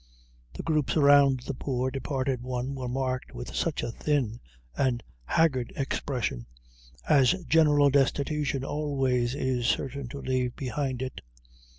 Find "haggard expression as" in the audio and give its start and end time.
5.25-7.35